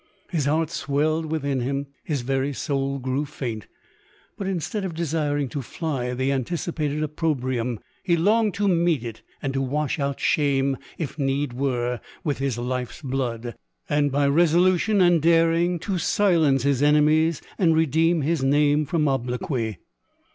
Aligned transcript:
His 0.31 0.45
heart 0.45 0.71
swelled 0.71 1.27
within 1.31 1.59
him— 1.59 1.85
his 2.03 2.21
very 2.21 2.53
soul 2.53 2.97
grew 2.97 3.23
faint; 3.23 3.67
but 4.35 4.47
instead 4.47 4.83
of 4.83 4.95
desiring 4.95 5.47
to 5.49 5.61
fly 5.61 6.15
the 6.15 6.31
anticipated 6.31 7.03
opprobrium, 7.03 7.79
he 8.01 8.17
longed 8.17 8.55
to 8.55 8.67
meet 8.67 9.03
it 9.03 9.21
and 9.43 9.53
to 9.53 9.61
wash 9.61 9.99
out 9.99 10.19
shame, 10.19 10.75
if 10.97 11.19
need 11.19 11.53
were, 11.53 12.01
with 12.23 12.39
his 12.39 12.57
life's 12.57 13.03
blood; 13.03 13.53
and, 13.87 14.11
by 14.11 14.27
resolution 14.27 15.01
and 15.01 15.21
daring, 15.21 15.77
to 15.77 15.99
silence 15.99 16.63
his 16.63 16.81
enemies, 16.81 17.39
and 17.59 17.75
redeem 17.75 18.21
his 18.23 18.41
name 18.43 18.87
from 18.87 19.07
obloquy. 19.07 19.77